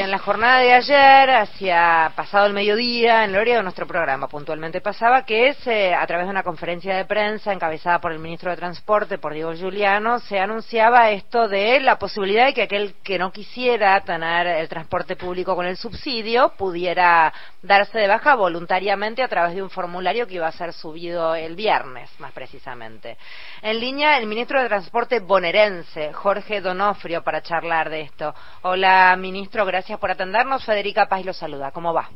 en 0.00 0.10
la 0.12 0.18
jornada 0.18 0.60
de 0.60 0.72
ayer, 0.72 1.30
hacia 1.30 2.12
pasado 2.14 2.46
el 2.46 2.52
mediodía, 2.52 3.24
en 3.24 3.30
el 3.30 3.36
horario 3.36 3.56
de 3.56 3.62
nuestro 3.62 3.86
programa 3.86 4.28
puntualmente 4.28 4.80
pasaba, 4.80 5.24
que 5.24 5.48
es 5.48 5.66
eh, 5.66 5.92
a 5.92 6.06
través 6.06 6.26
de 6.26 6.30
una 6.30 6.44
conferencia 6.44 6.96
de 6.96 7.04
prensa 7.04 7.52
encabezada 7.52 8.00
por 8.00 8.12
el 8.12 8.20
ministro 8.20 8.50
de 8.50 8.56
Transporte, 8.56 9.18
por 9.18 9.34
Diego 9.34 9.52
Giuliano, 9.54 10.20
se 10.20 10.38
anunciaba 10.38 11.10
esto 11.10 11.48
de 11.48 11.80
la 11.80 11.98
posibilidad 11.98 12.46
de 12.46 12.54
que 12.54 12.62
aquel 12.62 12.94
que 13.02 13.18
no 13.18 13.32
quisiera 13.32 14.00
tener 14.02 14.46
el 14.46 14.68
transporte 14.68 15.16
público 15.16 15.56
con 15.56 15.66
el 15.66 15.76
subsidio 15.76 16.52
pudiera 16.56 17.32
darse 17.62 17.98
de 17.98 18.06
baja 18.06 18.36
voluntariamente 18.36 19.22
a 19.22 19.28
través 19.28 19.54
de 19.56 19.62
un 19.62 19.70
formulario 19.70 20.26
que 20.26 20.34
iba 20.34 20.46
a 20.46 20.52
ser 20.52 20.72
subido 20.74 21.34
el 21.34 21.56
viernes, 21.56 22.08
más 22.20 22.32
precisamente. 22.32 23.16
En 23.62 23.80
línea, 23.80 24.16
el 24.18 24.26
ministro 24.26 24.62
de 24.62 24.68
Transporte 24.68 25.18
bonaerense, 25.20 26.12
Jorge 26.12 26.60
Donofrio, 26.60 27.24
para 27.24 27.42
charlar 27.42 27.90
de 27.90 28.02
esto. 28.02 28.34
Hola, 28.62 29.16
ministro, 29.18 29.64
gracias 29.64 29.87
por 29.96 30.10
atendernos. 30.10 30.64
Federica 30.64 31.06
Paz 31.06 31.24
lo 31.24 31.32
saluda. 31.32 31.70
¿Cómo 31.70 31.94
va? 31.94 32.10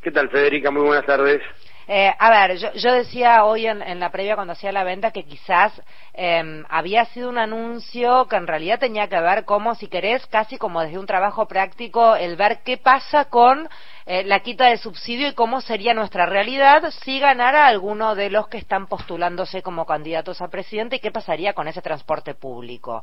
¿Qué 0.00 0.10
tal, 0.10 0.30
Federica? 0.30 0.70
Muy 0.70 0.82
buenas 0.82 1.04
tardes. 1.04 1.42
Eh, 1.88 2.12
a 2.16 2.30
ver, 2.30 2.56
yo, 2.56 2.92
decía 2.92 3.44
hoy 3.44 3.66
en, 3.66 4.00
la 4.00 4.10
previa 4.10 4.36
cuando 4.36 4.52
hacía 4.52 4.72
la 4.72 4.84
venta 4.84 5.10
que 5.10 5.24
quizás 5.24 5.72
em, 6.12 6.64
había 6.68 7.04
sido 7.06 7.28
un 7.28 7.38
anuncio 7.38 8.26
que 8.28 8.36
en 8.36 8.46
realidad 8.46 8.78
tenía 8.78 9.08
que 9.08 9.20
ver 9.20 9.44
como, 9.44 9.74
si 9.74 9.88
querés, 9.88 10.24
casi 10.26 10.58
como 10.58 10.80
desde 10.80 10.98
un 10.98 11.06
trabajo 11.06 11.46
práctico, 11.46 12.14
el 12.14 12.36
ver 12.36 12.60
qué 12.64 12.78
pasa 12.78 13.26
con 13.26 13.68
eh, 14.06 14.22
la 14.24 14.40
quita 14.40 14.66
de 14.66 14.78
subsidio 14.78 15.28
y 15.28 15.34
cómo 15.34 15.60
sería 15.60 15.92
nuestra 15.92 16.26
realidad 16.26 16.90
si 17.04 17.18
ganara 17.18 17.66
alguno 17.66 18.14
de 18.14 18.30
los 18.30 18.48
que 18.48 18.58
están 18.58 18.86
postulándose 18.86 19.62
como 19.62 19.84
candidatos 19.84 20.40
a 20.40 20.48
presidente 20.48 20.96
y 20.96 21.00
qué 21.00 21.10
pasaría 21.10 21.52
con 21.52 21.66
ese 21.68 21.82
transporte 21.82 22.34
público. 22.34 23.02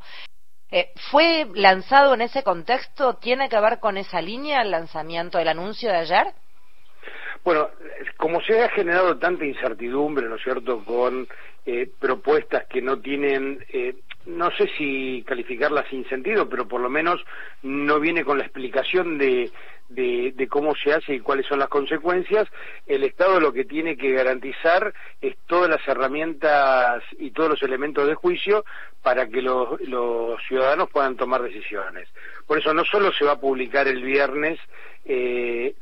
Eh, 0.71 0.91
¿Fue 1.11 1.47
lanzado 1.55 2.13
en 2.13 2.21
ese 2.21 2.43
contexto? 2.43 3.15
¿Tiene 3.15 3.49
que 3.49 3.59
ver 3.59 3.79
con 3.79 3.97
esa 3.97 4.21
línea 4.21 4.61
el 4.61 4.71
lanzamiento 4.71 5.37
del 5.37 5.47
anuncio 5.47 5.89
de 5.89 5.97
ayer? 5.97 6.27
Bueno, 7.43 7.69
como 8.17 8.41
se 8.41 8.61
ha 8.61 8.69
generado 8.69 9.17
tanta 9.17 9.45
incertidumbre, 9.45 10.27
¿no 10.27 10.35
es 10.35 10.43
cierto?, 10.43 10.83
con 10.83 11.27
eh, 11.65 11.89
propuestas 11.99 12.67
que 12.67 12.81
no 12.81 12.99
tienen, 12.99 13.65
eh, 13.73 13.95
no 14.25 14.51
sé 14.51 14.69
si 14.77 15.23
calificarlas 15.25 15.87
sin 15.89 16.07
sentido, 16.07 16.47
pero 16.49 16.67
por 16.67 16.81
lo 16.81 16.89
menos 16.89 17.23
no 17.63 17.99
viene 17.99 18.23
con 18.23 18.37
la 18.37 18.43
explicación 18.43 19.17
de, 19.17 19.51
de, 19.89 20.47
cómo 20.47 20.75
se 20.75 20.93
hace 20.93 21.15
y 21.15 21.19
cuáles 21.19 21.45
son 21.47 21.59
las 21.59 21.69
consecuencias, 21.69 22.47
el 22.85 23.03
Estado 23.03 23.39
lo 23.39 23.51
que 23.51 23.65
tiene 23.65 23.97
que 23.97 24.11
garantizar 24.11 24.93
es 25.21 25.35
todas 25.47 25.69
las 25.69 25.85
herramientas 25.87 27.03
y 27.17 27.31
todos 27.31 27.49
los 27.49 27.63
elementos 27.63 28.07
de 28.07 28.15
juicio 28.15 28.65
para 29.01 29.27
que 29.27 29.41
los, 29.41 29.79
ciudadanos 30.47 30.89
puedan 30.89 31.15
tomar 31.15 31.41
decisiones. 31.41 32.07
Por 32.45 32.59
eso 32.59 32.73
no 32.73 32.83
solo 32.85 33.11
se 33.11 33.25
va 33.25 33.33
a 33.33 33.39
publicar 33.39 33.87
el 33.87 34.03
viernes 34.03 34.59
eh, 35.05 35.73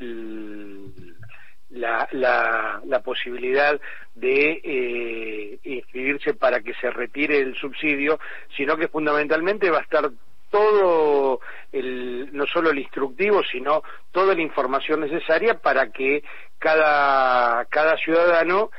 la, 1.69 2.07
la, 2.11 2.99
posibilidad 3.03 3.79
de 4.15 4.61
eh, 4.63 5.59
inscribirse 5.63 6.33
para 6.33 6.61
que 6.61 6.73
se 6.75 6.89
retire 6.89 7.37
el 7.39 7.55
subsidio, 7.55 8.19
sino 8.55 8.77
que 8.77 8.87
fundamentalmente 8.87 9.69
va 9.69 9.79
a 9.79 9.83
estar 9.83 10.09
todo 10.49 11.41
el, 11.71 12.29
no 12.33 12.45
solo 12.45 12.69
el 12.69 12.79
instructivo, 12.79 13.43
sino 13.43 13.83
toda 14.11 14.33
la 14.33 14.41
información 14.41 15.01
necesaria 15.01 15.55
para 15.55 15.91
que 15.91 16.23
cada, 16.57 17.65
cada 17.65 17.97
ciudadano 17.97 18.71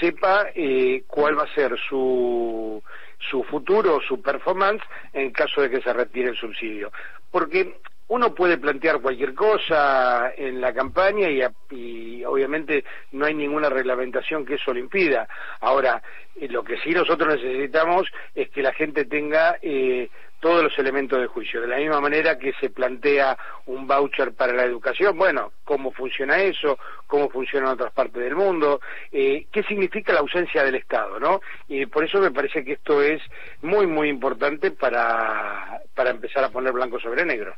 sepa 0.00 0.46
eh, 0.54 1.02
cuál 1.06 1.38
va 1.38 1.44
a 1.44 1.54
ser 1.54 1.76
su, 1.88 2.82
su 3.30 3.42
futuro, 3.44 4.00
su 4.06 4.22
performance 4.22 4.82
en 5.12 5.30
caso 5.30 5.62
de 5.62 5.70
que 5.70 5.82
se 5.82 5.92
retire 5.92 6.30
el 6.30 6.36
subsidio. 6.36 6.92
Porque 7.30 7.74
uno 8.08 8.34
puede 8.34 8.58
plantear 8.58 9.00
cualquier 9.00 9.34
cosa 9.34 10.32
en 10.36 10.60
la 10.60 10.72
campaña 10.72 11.28
y, 11.28 12.24
obviamente 12.24 12.84
no 13.12 13.26
hay 13.26 13.34
ninguna 13.34 13.68
reglamentación 13.68 14.44
que 14.44 14.54
eso 14.54 14.72
lo 14.72 14.78
impida. 14.78 15.28
Ahora, 15.60 16.02
eh, 16.36 16.48
lo 16.48 16.62
que 16.62 16.78
sí 16.78 16.90
nosotros 16.90 17.34
necesitamos 17.34 18.08
es 18.34 18.50
que 18.50 18.62
la 18.62 18.72
gente 18.72 19.04
tenga 19.04 19.58
eh, 19.62 20.08
todos 20.40 20.62
los 20.62 20.78
elementos 20.78 21.20
de 21.20 21.26
juicio. 21.26 21.60
De 21.60 21.66
la 21.66 21.78
misma 21.78 22.00
manera 22.00 22.38
que 22.38 22.52
se 22.60 22.70
plantea 22.70 23.36
un 23.66 23.86
voucher 23.86 24.32
para 24.32 24.52
la 24.52 24.64
educación, 24.64 25.16
bueno, 25.16 25.52
cómo 25.64 25.90
funciona 25.92 26.40
eso, 26.42 26.78
cómo 27.06 27.28
funciona 27.28 27.66
en 27.66 27.72
otras 27.72 27.92
partes 27.92 28.22
del 28.22 28.36
mundo, 28.36 28.80
eh, 29.10 29.46
qué 29.50 29.62
significa 29.64 30.12
la 30.12 30.20
ausencia 30.20 30.62
del 30.62 30.76
Estado, 30.76 31.18
¿no? 31.18 31.40
Y 31.68 31.86
por 31.86 32.04
eso 32.04 32.20
me 32.20 32.30
parece 32.30 32.64
que 32.64 32.74
esto 32.74 33.02
es 33.02 33.20
muy, 33.62 33.86
muy 33.86 34.08
importante 34.08 34.70
para, 34.70 35.80
para 35.94 36.10
empezar 36.10 36.44
a 36.44 36.50
poner 36.50 36.72
blanco 36.72 37.00
sobre 37.00 37.24
negro. 37.24 37.54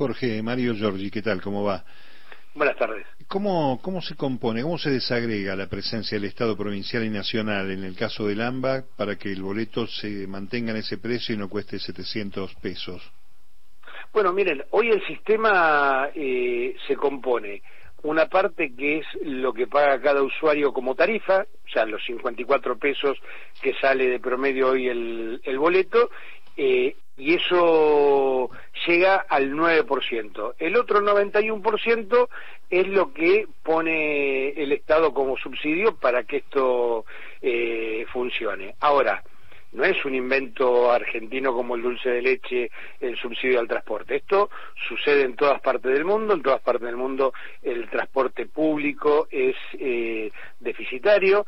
Jorge, 0.00 0.42
Mario 0.42 0.72
Giorgi, 0.74 1.10
¿qué 1.10 1.20
tal? 1.20 1.42
¿Cómo 1.42 1.62
va? 1.62 1.84
Buenas 2.54 2.74
tardes. 2.78 3.06
¿Cómo, 3.28 3.78
¿Cómo 3.82 4.00
se 4.00 4.16
compone, 4.16 4.62
cómo 4.62 4.78
se 4.78 4.88
desagrega 4.88 5.54
la 5.54 5.66
presencia 5.66 6.16
del 6.16 6.26
Estado 6.26 6.56
provincial 6.56 7.04
y 7.04 7.10
nacional 7.10 7.70
en 7.70 7.84
el 7.84 7.94
caso 7.94 8.26
del 8.26 8.40
AMBA 8.40 8.84
para 8.96 9.16
que 9.16 9.30
el 9.30 9.42
boleto 9.42 9.86
se 9.86 10.26
mantenga 10.26 10.70
en 10.70 10.78
ese 10.78 10.96
precio 10.96 11.34
y 11.34 11.38
no 11.38 11.50
cueste 11.50 11.78
700 11.78 12.54
pesos? 12.62 13.12
Bueno, 14.10 14.32
miren, 14.32 14.64
hoy 14.70 14.88
el 14.88 15.06
sistema 15.06 16.08
eh, 16.14 16.74
se 16.86 16.96
compone 16.96 17.60
una 18.02 18.24
parte 18.24 18.74
que 18.74 19.00
es 19.00 19.06
lo 19.20 19.52
que 19.52 19.66
paga 19.66 20.00
cada 20.00 20.22
usuario 20.22 20.72
como 20.72 20.94
tarifa, 20.94 21.42
o 21.42 21.68
sea, 21.70 21.84
los 21.84 22.02
54 22.06 22.78
pesos 22.78 23.18
que 23.60 23.74
sale 23.74 24.08
de 24.08 24.18
promedio 24.18 24.70
hoy 24.70 24.88
el, 24.88 25.42
el 25.44 25.58
boleto, 25.58 26.08
eh, 26.56 26.96
y 27.20 27.34
eso 27.34 27.79
llega 29.10 29.26
al 29.28 29.52
9%. 29.52 30.54
El 30.58 30.76
otro 30.76 31.00
91% 31.00 32.28
es 32.68 32.86
lo 32.88 33.12
que 33.12 33.46
pone 33.62 34.50
el 34.50 34.72
Estado 34.72 35.12
como 35.12 35.36
subsidio 35.36 35.96
para 35.96 36.24
que 36.24 36.38
esto 36.38 37.04
eh, 37.42 38.04
funcione. 38.12 38.74
Ahora, 38.80 39.22
no 39.72 39.84
es 39.84 40.04
un 40.04 40.16
invento 40.16 40.90
argentino 40.90 41.52
como 41.52 41.76
el 41.76 41.82
dulce 41.82 42.10
de 42.10 42.22
leche, 42.22 42.70
el 42.98 43.16
subsidio 43.16 43.60
al 43.60 43.68
transporte. 43.68 44.16
Esto 44.16 44.50
sucede 44.88 45.22
en 45.22 45.36
todas 45.36 45.60
partes 45.60 45.92
del 45.92 46.04
mundo, 46.04 46.34
en 46.34 46.42
todas 46.42 46.60
partes 46.60 46.86
del 46.86 46.96
mundo 46.96 47.32
el 47.62 47.88
transporte 47.88 48.46
público 48.46 49.28
es 49.30 49.54
eh, 49.78 50.32
deficitario, 50.58 51.46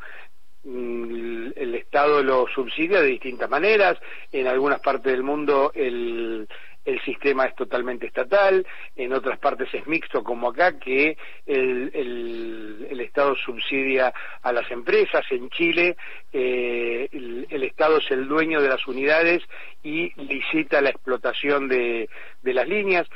Mm, 0.65 1.51
el 1.57 1.75
Estado 1.75 2.23
lo 2.23 2.47
subsidia 2.47 3.01
de 3.01 3.07
distintas 3.07 3.49
maneras, 3.49 3.97
en 4.31 4.47
algunas 4.47 4.79
partes 4.79 5.11
del 5.11 5.21
mundo 5.21 5.73
el, 5.75 6.47
el 6.85 7.01
sistema 7.01 7.45
es 7.45 7.55
totalmente 7.55 8.07
estatal, 8.07 8.65
en 8.95 9.13
otras 9.13 9.39
partes 9.39 9.73
es 9.73 9.87
mixto 9.87 10.23
como 10.23 10.49
acá, 10.49 10.77
que 10.79 11.17
el, 11.45 12.99
Estado 12.99 13.35
subsidia 13.35 14.11
a 14.41 14.51
las 14.51 14.69
empresas, 14.71 15.23
en 15.29 15.49
Chile 15.49 15.95
eh, 16.31 17.09
el, 17.11 17.63
Estado 17.63 17.97
es 17.97 18.09
el 18.09 18.27
dueño 18.27 18.59
de 18.61 18.69
las 18.69 18.87
unidades 18.87 19.43
y 19.83 20.11
licita 20.19 20.81
la 20.81 20.89
explotación 20.89 21.67
de 21.67 22.09
las 22.41 22.67
líneas. 22.67 23.07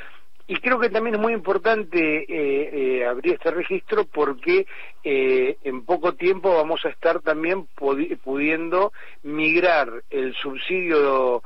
Y 0.50 0.56
creo 0.56 0.80
que 0.80 0.88
también 0.88 1.16
es 1.16 1.20
muy 1.20 1.34
importante 1.34 2.22
eh, 2.22 2.70
eh, 2.72 3.06
abrir 3.06 3.34
este 3.34 3.50
registro 3.50 4.06
porque 4.06 4.66
eh, 5.04 5.58
en 5.62 5.84
poco 5.84 6.14
tiempo 6.14 6.54
vamos 6.54 6.82
a 6.86 6.88
estar 6.88 7.20
también 7.20 7.66
pudiendo 7.76 8.92
migrar 9.24 10.02
el 10.08 10.34
subsidio 10.34 11.42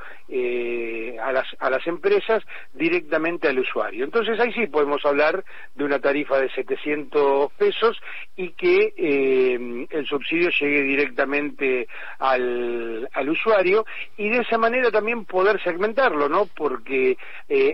a, 1.20 1.32
las, 1.32 1.46
a 1.58 1.68
las 1.68 1.86
empresas 1.86 2.42
directamente 2.72 3.48
al 3.48 3.58
usuario. 3.58 4.04
Entonces 4.04 4.38
ahí 4.38 4.52
sí 4.52 4.66
podemos 4.68 5.04
hablar 5.04 5.44
de 5.74 5.84
una 5.84 5.98
tarifa 5.98 6.38
de 6.38 6.48
700 6.50 7.52
pesos 7.52 8.00
y 8.36 8.50
que 8.52 8.94
el 9.90 10.06
subsidio 10.06 10.48
llegue 10.58 10.82
directamente 10.82 11.86
al, 12.18 13.08
al 13.12 13.28
usuario 13.28 13.84
y 14.16 14.30
de 14.30 14.38
esa 14.38 14.56
manera 14.56 14.90
también 14.90 15.26
poder 15.26 15.62
segmentarlo, 15.62 16.28
¿no? 16.28 16.46
Porque 16.46 17.18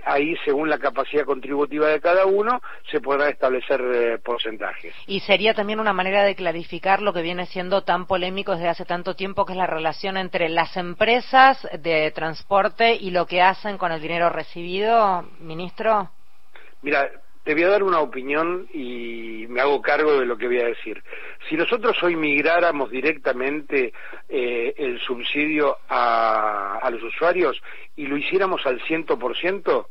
ahí 0.04 0.34
según 0.44 0.68
la 0.68 0.78
capacidad 0.78 1.17
contributiva 1.24 1.88
de 1.88 2.00
cada 2.00 2.26
uno, 2.26 2.60
se 2.90 3.00
podrán 3.00 3.30
establecer 3.30 3.80
eh, 3.80 4.18
porcentajes. 4.18 4.94
Y 5.06 5.20
sería 5.20 5.54
también 5.54 5.80
una 5.80 5.92
manera 5.92 6.22
de 6.22 6.34
clarificar 6.34 7.02
lo 7.02 7.12
que 7.12 7.22
viene 7.22 7.46
siendo 7.46 7.82
tan 7.82 8.06
polémico 8.06 8.52
desde 8.52 8.68
hace 8.68 8.84
tanto 8.84 9.14
tiempo, 9.14 9.44
que 9.44 9.52
es 9.52 9.58
la 9.58 9.66
relación 9.66 10.16
entre 10.16 10.48
las 10.48 10.76
empresas 10.76 11.66
de 11.80 12.10
transporte 12.12 12.94
y 12.94 13.10
lo 13.10 13.26
que 13.26 13.42
hacen 13.42 13.78
con 13.78 13.92
el 13.92 14.00
dinero 14.00 14.30
recibido, 14.30 15.22
ministro. 15.40 16.10
Mira, 16.82 17.10
te 17.48 17.54
voy 17.54 17.62
a 17.62 17.68
dar 17.68 17.82
una 17.82 18.00
opinión 18.00 18.68
y 18.74 19.46
me 19.48 19.62
hago 19.62 19.80
cargo 19.80 20.20
de 20.20 20.26
lo 20.26 20.36
que 20.36 20.48
voy 20.48 20.60
a 20.60 20.66
decir. 20.66 21.02
Si 21.48 21.56
nosotros 21.56 21.96
hoy 22.02 22.14
migráramos 22.14 22.90
directamente 22.90 23.94
eh, 24.28 24.74
el 24.76 25.00
subsidio 25.00 25.78
a, 25.88 26.78
a, 26.82 26.90
los 26.90 27.02
usuarios 27.02 27.58
y 27.96 28.06
lo 28.06 28.18
hiciéramos 28.18 28.66
al 28.66 28.82
ciento 28.82 29.18
por 29.18 29.34
ciento, 29.34 29.88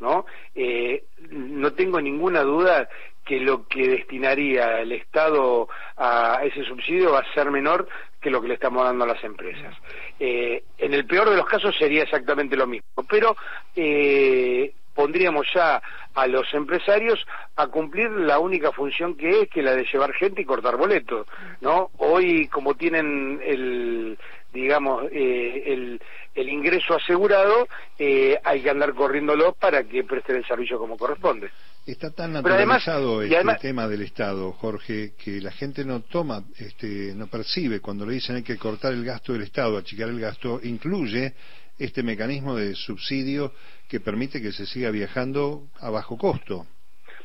¿no? 0.00 0.26
Eh, 0.54 1.04
no 1.30 1.72
tengo 1.72 2.00
ninguna 2.00 2.42
duda 2.42 2.88
que 3.24 3.40
lo 3.40 3.66
que 3.66 3.88
destinaría 3.88 4.80
el 4.80 4.92
Estado 4.92 5.68
a 5.96 6.40
ese 6.44 6.62
subsidio 6.64 7.12
va 7.12 7.20
a 7.20 7.34
ser 7.34 7.50
menor 7.50 7.88
que 8.20 8.30
lo 8.30 8.40
que 8.40 8.48
le 8.48 8.54
estamos 8.54 8.84
dando 8.84 9.04
a 9.04 9.08
las 9.08 9.24
empresas. 9.24 9.74
Eh, 10.18 10.64
en 10.78 10.94
el 10.94 11.06
peor 11.06 11.30
de 11.30 11.36
los 11.36 11.46
casos 11.46 11.74
sería 11.76 12.02
exactamente 12.02 12.56
lo 12.56 12.66
mismo, 12.66 13.04
pero 13.08 13.36
eh, 13.74 14.72
pondríamos 14.94 15.46
ya 15.52 15.82
a 16.14 16.26
los 16.26 16.52
empresarios 16.54 17.26
a 17.56 17.66
cumplir 17.66 18.10
la 18.10 18.38
única 18.38 18.72
función 18.72 19.16
que 19.16 19.42
es, 19.42 19.48
que 19.48 19.62
la 19.62 19.74
de 19.74 19.84
llevar 19.84 20.12
gente 20.12 20.42
y 20.42 20.44
cortar 20.44 20.76
boletos, 20.76 21.26
¿no? 21.60 21.90
Hoy, 21.98 22.48
como 22.48 22.74
tienen 22.74 23.40
el, 23.44 24.18
digamos, 24.54 25.04
eh, 25.10 25.64
el, 25.66 26.00
el, 26.34 26.48
ingreso 26.48 26.94
asegurado, 26.94 27.68
eh, 27.98 28.38
hay 28.42 28.62
que 28.62 28.70
andar 28.70 28.94
corriéndolo 28.94 29.52
para 29.52 29.82
que 29.84 30.04
presten 30.04 30.36
el 30.36 30.46
servicio 30.46 30.78
como 30.78 30.96
corresponde. 30.96 31.50
Está 31.84 32.10
tan 32.12 32.32
naturalizado 32.32 33.20
este 33.20 33.54
tema 33.60 33.86
del 33.88 34.02
Estado, 34.02 34.52
Jorge, 34.52 35.12
que 35.22 35.40
la 35.40 35.50
gente 35.50 35.84
no 35.84 36.00
toma, 36.00 36.44
este, 36.56 37.12
no 37.14 37.26
percibe 37.26 37.80
cuando 37.80 38.06
le 38.06 38.14
dicen 38.14 38.36
hay 38.36 38.42
que 38.42 38.56
cortar 38.56 38.94
el 38.94 39.04
gasto 39.04 39.34
del 39.34 39.42
Estado, 39.42 39.76
achicar 39.76 40.08
el 40.08 40.20
gasto, 40.20 40.60
incluye 40.62 41.34
este 41.78 42.02
mecanismo 42.02 42.54
de 42.54 42.74
subsidio 42.74 43.52
que 43.88 44.00
permite 44.00 44.40
que 44.40 44.52
se 44.52 44.64
siga 44.64 44.90
viajando 44.90 45.64
a 45.80 45.90
bajo 45.90 46.16
costo. 46.16 46.66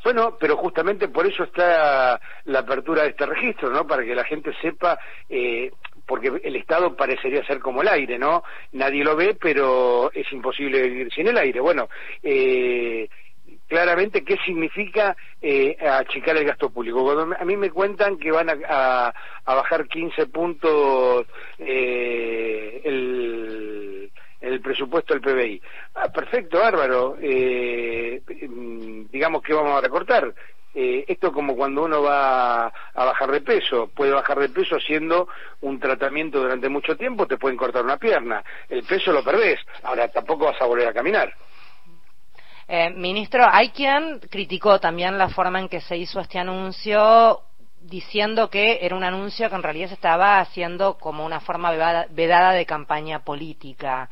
Bueno, 0.04 0.38
pero 0.40 0.56
justamente 0.58 1.10
por 1.10 1.28
eso 1.28 1.44
está 1.44 2.20
la 2.46 2.60
apertura 2.60 3.04
de 3.04 3.10
este 3.10 3.26
registro, 3.26 3.70
¿no? 3.70 3.86
Para 3.86 4.04
que 4.04 4.16
la 4.16 4.24
gente 4.24 4.52
sepa, 4.62 4.98
eh, 5.28 5.72
porque 6.10 6.42
el 6.44 6.56
Estado 6.56 6.96
parecería 6.96 7.46
ser 7.46 7.60
como 7.60 7.84
el 7.84 7.88
aire, 7.88 8.18
¿no? 8.18 8.44
Nadie 8.72 9.04
lo 9.04 9.16
ve, 9.16 9.38
pero 9.40 10.12
es 10.12 10.30
imposible 10.34 10.82
vivir 10.82 11.14
sin 11.14 11.28
el 11.28 11.38
aire. 11.38 11.60
Bueno, 11.60 11.88
eh, 12.24 13.08
claramente 13.68 14.24
qué 14.24 14.36
significa 14.44 15.16
eh, 15.40 15.78
achicar 15.80 16.36
el 16.36 16.46
gasto 16.46 16.72
público. 16.72 17.04
Cuando 17.04 17.38
a 17.40 17.46
mí 17.46 17.56
me 17.56 17.70
cuentan 17.70 18.18
que 18.18 18.32
van 18.32 18.50
a, 18.50 19.14
bajar 19.46 19.88
15 19.88 20.26
puntos 20.26 21.28
eh, 21.60 22.82
el 22.84 24.12
el 24.42 24.62
presupuesto 24.62 25.14
del 25.14 25.22
PBI. 25.22 25.62
Ah, 25.96 26.10
perfecto, 26.12 26.60
bárbaro. 26.60 27.18
Eh, 27.22 28.22
mm, 28.48 29.12
digamos 29.12 29.44
que 29.44 29.54
vamos 29.54 29.78
a 29.78 29.82
recortar. 29.82 30.34
Eh, 30.74 31.04
esto 31.08 31.32
como 31.32 31.56
cuando 31.56 31.84
uno 31.84 32.04
va 32.04 32.68
a 32.68 33.06
bajar 33.06 33.32
de 33.32 33.42
peso, 33.42 33.90
puede 33.96 34.12
bajar 34.12 34.40
de 34.40 34.50
peso 34.50 34.76
haciendo 34.76 35.28
un 35.62 35.80
tratamiento 35.80 36.40
durante 36.40 36.70
mucho 36.70 36.96
tiempo, 36.96 37.26
te 37.26 37.38
pueden 37.38 37.58
cortar 37.58 37.84
una 37.84 37.98
pierna, 37.98 38.44
el 38.70 38.84
peso 38.84 39.12
lo 39.12 39.24
perdés, 39.24 39.60
ahora 39.84 40.08
tampoco 40.10 40.46
vas 40.46 40.62
a 40.62 40.66
volver 40.66 40.88
a 40.88 40.94
caminar. 40.94 41.34
Eh, 42.68 42.92
ministro, 42.92 43.48
hay 43.52 43.70
quien 43.70 44.20
criticó 44.30 44.80
también 44.80 45.18
la 45.18 45.30
forma 45.30 45.60
en 45.60 45.70
que 45.70 45.82
se 45.82 45.98
hizo 45.98 46.20
este 46.20 46.38
anuncio 46.38 47.42
diciendo 47.82 48.52
que 48.52 48.80
era 48.82 48.96
un 48.96 49.04
anuncio 49.04 49.50
que 49.50 49.56
en 49.56 49.64
realidad 49.64 49.88
se 49.88 49.96
estaba 49.96 50.40
haciendo 50.40 50.98
como 51.00 51.26
una 51.26 51.40
forma 51.40 51.72
vedada 51.72 52.52
de 52.52 52.66
campaña 52.68 53.24
política. 53.24 54.10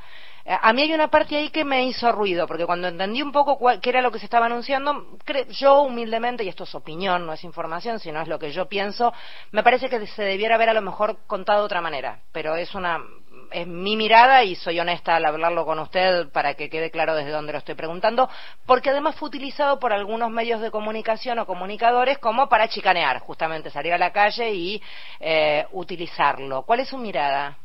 A 0.49 0.71
mí 0.71 0.81
hay 0.81 0.93
una 0.93 1.09
parte 1.09 1.35
ahí 1.35 1.49
que 1.49 1.65
me 1.65 1.85
hizo 1.85 2.09
ruido, 2.13 2.47
porque 2.47 2.65
cuando 2.65 2.87
entendí 2.87 3.21
un 3.21 3.33
poco 3.33 3.59
qué 3.81 3.89
era 3.89 4.01
lo 4.01 4.11
que 4.11 4.19
se 4.19 4.25
estaba 4.25 4.45
anunciando, 4.45 5.05
yo 5.49 5.81
humildemente, 5.81 6.45
y 6.45 6.47
esto 6.47 6.63
es 6.63 6.73
opinión, 6.73 7.25
no 7.25 7.33
es 7.33 7.43
información, 7.43 7.99
sino 7.99 8.21
es 8.21 8.29
lo 8.29 8.39
que 8.39 8.51
yo 8.51 8.65
pienso, 8.67 9.13
me 9.51 9.61
parece 9.61 9.89
que 9.89 10.07
se 10.07 10.23
debiera 10.23 10.55
haber 10.55 10.69
a 10.69 10.73
lo 10.73 10.81
mejor 10.81 11.17
contado 11.27 11.59
de 11.59 11.65
otra 11.65 11.81
manera, 11.81 12.21
pero 12.31 12.55
es 12.55 12.73
una 12.73 13.01
es 13.51 13.67
mi 13.67 13.95
mirada 13.95 14.43
y 14.43 14.55
soy 14.55 14.79
honesta 14.79 15.15
al 15.15 15.25
hablarlo 15.25 15.65
con 15.65 15.79
usted 15.79 16.29
para 16.29 16.55
que 16.55 16.69
quede 16.69 16.91
claro 16.91 17.15
desde 17.15 17.31
dónde 17.31 17.51
lo 17.51 17.59
estoy 17.59 17.75
preguntando, 17.75 18.29
porque 18.65 18.89
además 18.89 19.15
fue 19.15 19.27
utilizado 19.27 19.79
por 19.79 19.93
algunos 19.93 20.29
medios 20.31 20.61
de 20.61 20.71
comunicación 20.71 21.39
o 21.39 21.45
comunicadores 21.45 22.17
como 22.17 22.49
para 22.49 22.67
chicanear, 22.67 23.19
justamente 23.19 23.69
salir 23.69 23.93
a 23.93 23.97
la 23.97 24.11
calle 24.11 24.53
y 24.53 24.81
eh, 25.19 25.65
utilizarlo. 25.71 26.63
¿Cuál 26.63 26.81
es 26.81 26.89
su 26.89 26.97
mirada? 26.97 27.57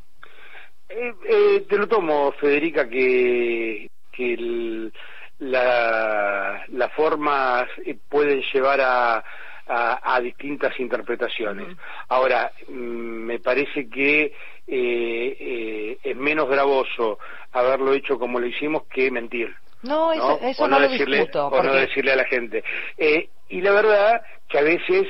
Eh, 0.94 1.14
eh, 1.26 1.64
te 1.68 1.78
lo 1.78 1.86
tomo, 1.88 2.32
Federica, 2.32 2.88
que, 2.88 3.90
que 4.12 4.90
las 5.38 6.92
formas 6.94 7.66
pueden 8.08 8.42
llevar 8.52 8.80
a, 8.80 9.24
a, 9.66 10.20
distintas 10.20 10.78
interpretaciones. 10.78 11.76
Ahora, 12.08 12.52
mm, 12.68 12.72
me 12.72 13.38
parece 13.38 13.88
que 13.88 14.34
eh, 14.66 15.98
es 16.02 16.16
menos 16.16 16.48
gravoso 16.48 17.18
haberlo 17.52 17.94
hecho 17.94 18.18
como 18.18 18.38
lo 18.38 18.46
hicimos 18.46 18.82
que 18.84 19.10
mentir. 19.10 19.54
No, 19.82 20.12
eso 20.12 20.68
no, 20.68 20.78
lo 20.78 20.88
decirle, 20.88 21.28
O 21.34 21.62
no 21.62 21.72
decirle 21.72 22.12
a 22.12 22.16
la 22.16 22.24
gente. 22.24 22.62
y 23.48 23.60
la 23.62 23.72
verdad 23.72 24.22
que 24.48 24.58
a 24.58 24.62
veces 24.62 25.08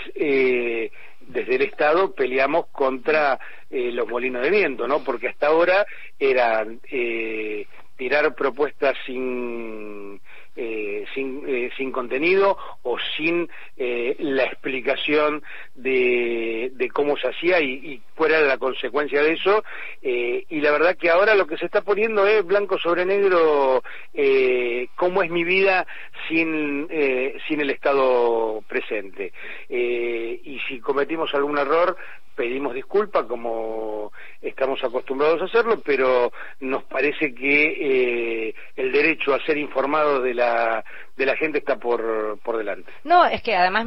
desde 1.28 1.56
el 1.56 1.62
Estado 1.62 2.12
peleamos 2.14 2.66
contra 2.69 3.38
eh, 3.70 3.90
los 3.92 4.08
molinos 4.08 4.42
de 4.42 4.50
viento, 4.50 4.86
¿no? 4.86 5.02
Porque 5.02 5.28
hasta 5.28 5.48
ahora 5.48 5.86
era 6.19 6.66
eh, 6.90 7.66
tirar 7.96 8.34
propuestas 8.34 8.96
sin 9.06 10.20
eh, 10.54 11.06
sin, 11.14 11.43
eh, 11.46 11.70
sin 11.76 11.90
contenido 11.93 12.56
o 12.82 12.99
sin 13.16 13.49
eh, 13.76 14.16
la 14.19 14.44
explicación 14.44 15.43
de, 15.75 16.70
de, 16.75 16.90
cómo 16.90 17.16
se 17.16 17.28
hacía 17.28 17.60
y, 17.60 17.72
y 17.72 18.02
cuál 18.14 18.32
era 18.32 18.43
la 18.43 18.58
consecuencia 18.58 19.22
de 19.22 19.32
eso. 19.32 19.64
Eh, 20.02 20.44
y 20.50 20.60
la 20.60 20.72
verdad 20.72 20.96
que 20.96 21.10
ahora 21.10 21.34
lo 21.34 21.46
que 21.46 21.56
se 21.56 21.64
está 21.66 21.81
poniendo 21.81 22.26
es 22.26 22.44
blanco 22.44 22.78
sobre 22.78 23.06
negro 23.06 23.82
cómo 24.96 25.22
es 25.22 25.31
mi 25.31 25.43
vida 25.43 25.87
sin, 26.28 26.87
sin 27.48 27.60
el 27.60 27.70
Estado 27.70 28.62
presente. 28.69 29.32
y 29.69 30.58
si 30.69 30.81
cometimos 30.81 31.34
algún 31.34 31.58
error, 31.58 31.96
pedimos 32.34 32.75
disculpas 32.75 33.25
como 33.26 34.12
estamos 34.40 34.82
acostumbrados 34.82 35.43
a 35.43 35.44
hacerlo, 35.44 35.81
pero 35.84 36.32
nos 36.60 36.84
parece 36.84 37.34
que 37.34 38.48
eh, 38.48 38.55
derecho 38.92 39.34
a 39.34 39.44
ser 39.44 39.58
informado 39.58 40.20
de 40.20 40.34
la, 40.34 40.84
de 41.16 41.26
la 41.26 41.36
gente 41.36 41.58
está 41.58 41.76
por, 41.76 42.38
por 42.40 42.56
delante. 42.56 42.92
No, 43.04 43.24
es 43.24 43.42
que 43.42 43.56
además 43.56 43.86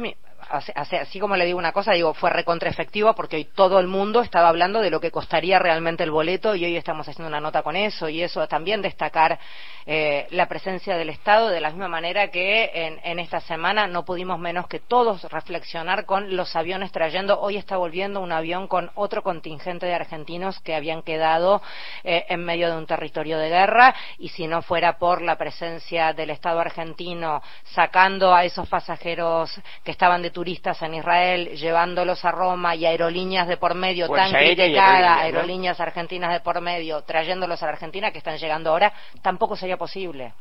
así 0.50 1.18
como 1.18 1.36
le 1.36 1.44
digo 1.44 1.58
una 1.58 1.72
cosa, 1.72 1.92
digo, 1.92 2.14
fue 2.14 2.30
recontra 2.30 2.70
efectivo 2.70 3.14
porque 3.14 3.36
hoy 3.36 3.44
todo 3.44 3.78
el 3.78 3.86
mundo 3.86 4.20
estaba 4.20 4.48
hablando 4.48 4.80
de 4.80 4.90
lo 4.90 5.00
que 5.00 5.10
costaría 5.10 5.58
realmente 5.58 6.04
el 6.04 6.10
boleto 6.10 6.54
y 6.54 6.64
hoy 6.64 6.76
estamos 6.76 7.08
haciendo 7.08 7.28
una 7.28 7.40
nota 7.40 7.62
con 7.62 7.76
eso 7.76 8.08
y 8.08 8.22
eso 8.22 8.46
también 8.46 8.82
destacar 8.82 9.38
eh, 9.86 10.26
la 10.30 10.46
presencia 10.46 10.96
del 10.96 11.10
Estado 11.10 11.48
de 11.48 11.60
la 11.60 11.70
misma 11.70 11.88
manera 11.88 12.30
que 12.30 12.98
en, 13.02 13.18
esta 13.18 13.40
semana 13.40 13.86
no 13.86 14.04
pudimos 14.04 14.38
menos 14.38 14.66
que 14.66 14.80
todos 14.80 15.24
reflexionar 15.24 16.06
con 16.06 16.36
los 16.36 16.54
aviones 16.56 16.92
trayendo, 16.92 17.40
hoy 17.40 17.56
está 17.56 17.76
volviendo 17.76 18.20
un 18.20 18.32
avión 18.32 18.68
con 18.68 18.90
otro 18.94 19.22
contingente 19.22 19.86
de 19.86 19.94
argentinos 19.94 20.60
que 20.60 20.74
habían 20.74 21.02
quedado 21.02 21.62
eh, 22.04 22.24
en 22.28 22.44
medio 22.44 22.70
de 22.70 22.76
un 22.76 22.86
territorio 22.86 23.38
de 23.38 23.48
guerra 23.48 23.94
y 24.18 24.28
si 24.30 24.46
no 24.46 24.62
fuera 24.62 24.98
por 24.98 25.22
la 25.22 25.36
presencia 25.36 26.12
del 26.12 26.30
Estado 26.30 26.60
argentino 26.60 27.42
sacando 27.64 28.34
a 28.34 28.44
esos 28.44 28.68
pasajeros 28.68 29.52
que 29.84 29.92
estaban 29.92 30.22
de 30.22 30.30
turistas 30.36 30.82
en 30.82 30.92
Israel, 30.92 31.48
llevándolos 31.56 32.22
a 32.26 32.30
Roma 32.30 32.76
y 32.76 32.84
aerolíneas 32.84 33.48
de 33.48 33.56
por 33.56 33.74
medio 33.74 34.06
tan 34.06 34.30
criticada, 34.30 35.22
aerolíneas 35.22 35.80
argentinas 35.80 36.30
de 36.30 36.40
por 36.40 36.60
medio, 36.60 37.00
trayéndolos 37.04 37.62
a 37.62 37.66
la 37.66 37.72
Argentina 37.72 38.12
que 38.12 38.18
están 38.18 38.36
llegando 38.36 38.68
ahora, 38.68 38.92
tampoco 39.22 39.56
sería 39.56 39.78
posible. 39.78 40.34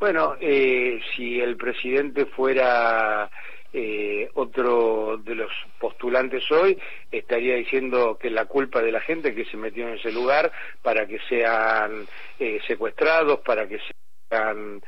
Bueno, 0.00 0.34
eh, 0.40 0.98
si 1.14 1.38
el 1.38 1.58
presidente 1.58 2.24
fuera 2.24 3.28
eh, 3.70 4.30
otro 4.32 5.18
de 5.18 5.34
los 5.34 5.52
postulantes 5.78 6.50
hoy 6.50 6.78
estaría 7.12 7.56
diciendo 7.56 8.16
que 8.18 8.30
la 8.30 8.46
culpa 8.46 8.80
de 8.80 8.92
la 8.92 9.02
gente 9.02 9.34
que 9.34 9.44
se 9.44 9.58
metió 9.58 9.88
en 9.88 9.98
ese 9.98 10.10
lugar 10.10 10.50
para 10.80 11.06
que 11.06 11.18
sean 11.28 12.06
eh, 12.40 12.60
secuestrados, 12.66 13.40
para 13.40 13.68
que 13.68 13.78
sean 14.30 14.80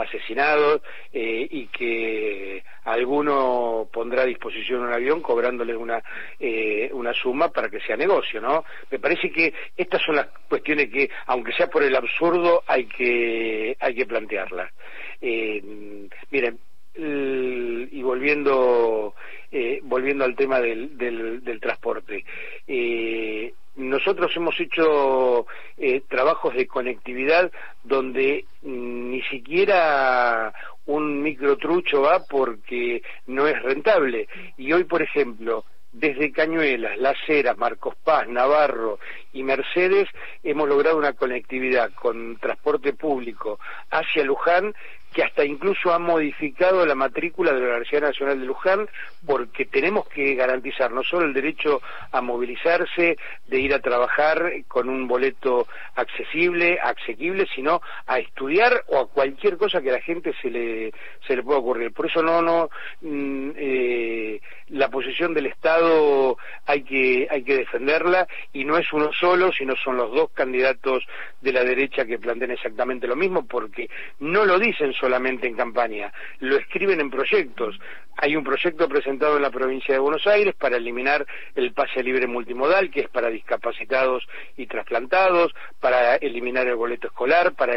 asesinados 0.00 0.82
eh, 1.12 1.46
y 1.50 1.66
que 1.68 2.62
alguno 2.84 3.88
pondrá 3.92 4.22
a 4.22 4.26
disposición 4.26 4.82
un 4.82 4.92
avión 4.92 5.20
cobrándole 5.20 5.76
una, 5.76 6.02
eh, 6.38 6.90
una 6.92 7.12
suma 7.12 7.50
para 7.50 7.68
que 7.68 7.80
sea 7.80 7.96
negocio, 7.96 8.40
¿no? 8.40 8.64
Me 8.90 8.98
parece 8.98 9.30
que 9.30 9.52
estas 9.76 10.02
son 10.02 10.16
las 10.16 10.28
cuestiones 10.48 10.90
que, 10.90 11.10
aunque 11.26 11.52
sea 11.52 11.68
por 11.68 11.82
el 11.82 11.94
absurdo, 11.94 12.62
hay 12.66 12.86
que, 12.86 13.76
hay 13.78 13.94
que 13.94 14.06
plantearlas. 14.06 14.72
Eh, 15.20 16.08
miren, 16.30 16.58
y 16.96 18.02
volviendo 18.02 19.14
eh, 19.52 19.80
volviendo 19.82 20.24
al 20.24 20.36
tema 20.36 20.60
del, 20.60 20.96
del, 20.96 21.42
del 21.42 21.60
transporte 21.60 22.24
eh, 22.66 23.52
nosotros 23.80 24.30
hemos 24.36 24.58
hecho 24.60 25.46
eh, 25.78 26.02
trabajos 26.08 26.54
de 26.54 26.66
conectividad 26.66 27.50
donde 27.82 28.44
mm, 28.62 29.10
ni 29.10 29.22
siquiera 29.22 30.52
un 30.86 31.22
microtrucho 31.22 32.02
va 32.02 32.24
porque 32.28 33.02
no 33.26 33.46
es 33.46 33.60
rentable. 33.62 34.28
Y 34.56 34.72
hoy, 34.72 34.84
por 34.84 35.02
ejemplo, 35.02 35.64
desde 35.92 36.32
Cañuelas, 36.32 36.98
Las 36.98 37.16
Heras, 37.26 37.58
Marcos 37.58 37.94
Paz, 38.04 38.28
Navarro 38.28 38.98
y 39.32 39.42
Mercedes 39.42 40.08
hemos 40.42 40.68
logrado 40.68 40.96
una 40.96 41.14
conectividad 41.14 41.92
con 41.94 42.36
transporte 42.38 42.92
público 42.92 43.58
hacia 43.90 44.24
Luján 44.24 44.74
que 45.12 45.22
hasta 45.22 45.44
incluso 45.44 45.92
ha 45.92 45.98
modificado 45.98 46.86
la 46.86 46.94
matrícula 46.94 47.52
de 47.52 47.60
la 47.60 47.66
Universidad 47.66 48.02
Nacional 48.02 48.40
de 48.40 48.46
Luján 48.46 48.88
porque 49.26 49.64
tenemos 49.66 50.08
que 50.08 50.34
garantizar 50.34 50.92
no 50.92 51.02
solo 51.02 51.26
el 51.26 51.34
derecho 51.34 51.82
a 52.12 52.20
movilizarse, 52.20 53.16
de 53.46 53.60
ir 53.60 53.74
a 53.74 53.80
trabajar 53.80 54.52
con 54.68 54.88
un 54.88 55.08
boleto 55.08 55.66
accesible, 55.96 56.78
asequible, 56.80 57.46
sino 57.54 57.80
a 58.06 58.18
estudiar 58.18 58.84
o 58.88 58.98
a 58.98 59.08
cualquier 59.08 59.56
cosa 59.56 59.80
que 59.82 59.90
a 59.90 59.94
la 59.94 60.02
gente 60.02 60.32
se 60.40 60.50
le, 60.50 60.92
se 61.26 61.36
le 61.36 61.42
pueda 61.42 61.58
ocurrir. 61.58 61.92
Por 61.92 62.06
eso 62.06 62.22
no, 62.22 62.40
no, 62.40 62.70
mm, 63.00 63.50
eh, 63.56 64.40
la 64.70 64.88
posición 64.88 65.34
del 65.34 65.46
Estado 65.46 66.36
hay 66.66 66.82
que, 66.82 67.26
hay 67.30 67.42
que 67.42 67.56
defenderla 67.56 68.26
y 68.52 68.64
no 68.64 68.76
es 68.76 68.92
uno 68.92 69.10
solo, 69.12 69.52
sino 69.52 69.74
son 69.76 69.96
los 69.96 70.12
dos 70.12 70.30
candidatos 70.32 71.04
de 71.40 71.52
la 71.52 71.64
derecha 71.64 72.04
que 72.04 72.18
plantean 72.18 72.52
exactamente 72.52 73.06
lo 73.06 73.16
mismo 73.16 73.46
porque 73.46 73.88
no 74.20 74.44
lo 74.44 74.58
dicen 74.58 74.92
solamente 74.92 75.46
en 75.46 75.56
campaña, 75.56 76.12
lo 76.40 76.56
escriben 76.56 77.00
en 77.00 77.10
proyectos. 77.10 77.78
Hay 78.22 78.36
un 78.36 78.44
proyecto 78.44 78.86
presentado 78.86 79.36
en 79.36 79.42
la 79.42 79.50
provincia 79.50 79.94
de 79.94 79.98
Buenos 79.98 80.26
Aires 80.26 80.54
para 80.54 80.76
eliminar 80.76 81.26
el 81.54 81.72
pase 81.72 82.02
libre 82.02 82.26
multimodal, 82.26 82.90
que 82.90 83.00
es 83.00 83.08
para 83.08 83.30
discapacitados 83.30 84.28
y 84.58 84.66
trasplantados, 84.66 85.54
para 85.80 86.16
eliminar 86.16 86.66
el 86.66 86.74
boleto 86.74 87.06
escolar, 87.06 87.54
para 87.54 87.76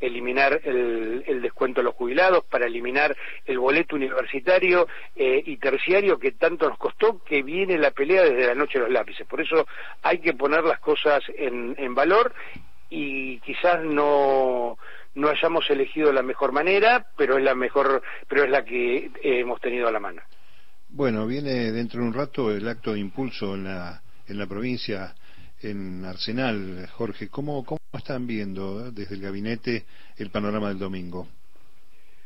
eliminar 0.00 0.60
el, 0.64 1.40
descuento 1.40 1.82
a 1.82 1.84
los 1.84 1.94
jubilados, 1.94 2.44
para 2.46 2.66
eliminar 2.66 3.16
el 3.46 3.60
boleto 3.60 3.94
universitario 3.94 4.88
eh, 5.14 5.40
y 5.46 5.56
terciario 5.58 6.18
que 6.18 6.32
tanto 6.32 6.68
nos 6.68 6.78
costó, 6.78 7.22
que 7.22 7.44
viene 7.44 7.78
la 7.78 7.92
pelea 7.92 8.24
desde 8.24 8.48
la 8.48 8.56
noche 8.56 8.80
de 8.80 8.86
los 8.86 8.92
lápices. 8.92 9.24
Por 9.28 9.40
eso 9.40 9.68
hay 10.02 10.18
que 10.18 10.34
poner 10.34 10.64
las 10.64 10.80
cosas 10.80 11.22
en, 11.36 11.76
en 11.78 11.94
valor 11.94 12.34
y 12.90 13.38
quizás 13.38 13.84
no 13.84 14.78
no 15.14 15.28
hayamos 15.28 15.68
elegido 15.70 16.12
la 16.12 16.22
mejor 16.22 16.52
manera, 16.52 17.06
pero 17.16 17.38
es 17.38 17.44
la 17.44 17.54
mejor, 17.54 18.02
pero 18.28 18.44
es 18.44 18.50
la 18.50 18.64
que 18.64 19.10
hemos 19.22 19.60
tenido 19.60 19.88
a 19.88 19.92
la 19.92 20.00
mano. 20.00 20.22
Bueno, 20.88 21.26
viene 21.26 21.72
dentro 21.72 22.00
de 22.00 22.06
un 22.06 22.14
rato 22.14 22.50
el 22.50 22.68
acto 22.68 22.92
de 22.92 23.00
impulso 23.00 23.54
en 23.54 23.64
la, 23.64 24.02
en 24.28 24.38
la 24.38 24.46
provincia, 24.46 25.14
en 25.62 26.04
Arsenal. 26.04 26.88
Jorge, 26.92 27.28
¿cómo, 27.28 27.64
cómo 27.64 27.80
están 27.92 28.26
viendo 28.26 28.90
desde 28.90 29.14
el 29.14 29.22
gabinete 29.22 29.84
el 30.18 30.30
panorama 30.30 30.68
del 30.68 30.78
domingo? 30.78 31.28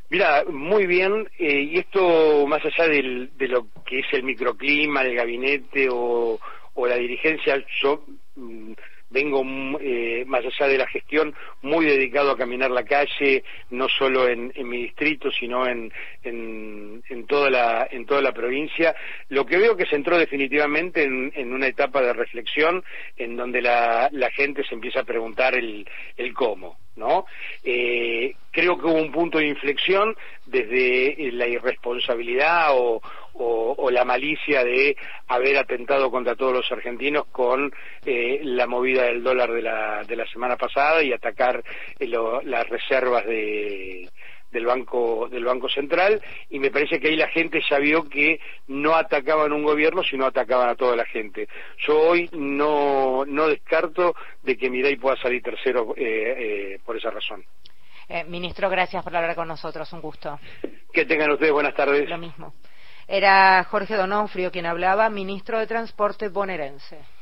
Mira, 0.08 0.44
muy 0.48 0.86
bien, 0.86 1.28
eh, 1.38 1.62
y 1.62 1.78
esto 1.78 2.46
más 2.46 2.64
allá 2.64 2.88
del, 2.88 3.36
de 3.36 3.48
lo 3.48 3.66
que 3.84 4.00
es 4.00 4.06
el 4.12 4.22
microclima 4.22 5.02
del 5.02 5.16
gabinete 5.16 5.88
o, 5.90 6.38
o 6.74 6.86
la 6.86 6.94
dirigencia, 6.96 7.64
yo 7.82 8.04
mm, 8.36 8.72
vengo 9.10 9.42
eh, 9.80 10.24
más 10.26 10.44
allá 10.44 10.68
de 10.68 10.78
la 10.78 10.86
gestión 10.88 11.34
muy 11.62 11.86
dedicado 11.86 12.32
a 12.32 12.36
caminar 12.36 12.70
la 12.70 12.84
calle 12.84 13.44
no 13.70 13.88
solo 13.88 14.28
en, 14.28 14.52
mi 14.64 14.82
distrito 14.82 15.30
sino 15.30 15.66
en, 15.66 15.92
en, 16.24 17.26
toda 17.26 17.50
la 17.50 17.88
en 17.90 18.04
toda 18.06 18.20
la 18.20 18.32
provincia 18.32 18.94
lo 19.28 19.46
que 19.46 19.58
veo 19.58 19.76
que 19.76 19.86
se 19.86 19.96
entró 19.96 20.18
definitivamente 20.18 21.04
en, 21.04 21.52
una 21.52 21.68
etapa 21.68 22.02
de 22.02 22.12
reflexión 22.12 22.82
en 23.16 23.36
donde 23.36 23.62
la, 23.62 24.08
la 24.12 24.30
gente 24.30 24.64
se 24.64 24.74
empieza 24.74 25.00
a 25.00 25.04
preguntar 25.04 25.54
el, 25.54 25.88
el 26.16 26.34
cómo 26.34 26.78
¿no? 26.96 27.26
Eh, 27.62 28.34
creo 28.50 28.78
que 28.78 28.86
hubo 28.86 28.94
un 28.94 29.12
punto 29.12 29.38
de 29.38 29.46
inflexión 29.46 30.16
desde 30.46 31.30
la 31.32 31.46
irresponsabilidad 31.46 32.68
o, 32.70 33.00
o, 33.38 33.90
la 33.90 34.04
malicia 34.04 34.64
de 34.64 34.96
haber 35.28 35.56
atentado 35.58 36.10
contra 36.10 36.36
todos 36.36 36.52
los 36.52 36.72
argentinos 36.72 37.26
con 37.26 37.72
eh, 38.04 38.40
la 38.42 38.66
movida 38.66 39.04
del 39.04 39.22
dólar 39.22 39.52
de 39.52 39.62
la, 39.62 40.04
de 40.04 40.16
la 40.16 40.26
semana 40.26 40.56
pasada 40.56 41.02
y 41.02 41.12
atacar 41.12 41.62
eh, 41.98 42.08
las 42.44 42.68
reservas 42.68 43.24
de, 43.26 44.08
del 44.50 44.66
banco 44.66 45.28
del 45.28 45.44
banco 45.44 45.68
central. 45.68 46.20
Y 46.50 46.58
me 46.58 46.70
parece 46.70 46.98
que 46.98 47.08
ahí 47.08 47.16
la 47.16 47.28
gente 47.28 47.60
ya 47.68 47.78
vio 47.78 48.08
que 48.08 48.40
no 48.68 48.94
atacaban 48.94 49.52
un 49.52 49.62
gobierno 49.62 50.02
sino 50.02 50.26
atacaban 50.26 50.68
a 50.68 50.74
toda 50.74 50.96
la 50.96 51.06
gente. 51.06 51.48
Yo 51.86 51.98
hoy 51.98 52.28
no 52.32 53.24
no 53.24 53.48
descarto 53.48 54.14
de 54.42 54.56
que 54.56 54.70
Mirai 54.70 54.96
pueda 54.96 55.16
salir 55.16 55.42
tercero 55.42 55.94
eh, 55.96 56.78
por 56.84 56.96
esa 56.96 57.10
razón. 57.10 57.44
Ministro 58.28 58.70
gracias 58.70 59.02
por 59.02 59.16
hablar 59.16 59.34
con 59.34 59.48
nosotros. 59.48 59.92
Un 59.92 60.00
gusto. 60.00 60.38
Que 60.92 61.04
tengan 61.04 61.32
ustedes 61.32 61.52
buenas 61.52 61.74
tardes. 61.74 62.08
Lo 62.08 62.18
mismo 62.18 62.52
era 63.08 63.64
Jorge 63.64 63.96
Donofrio 63.96 64.50
quien 64.50 64.66
hablaba, 64.66 65.08
ministro 65.10 65.58
de 65.58 65.66
Transporte 65.66 66.28
bonaerense. 66.28 67.15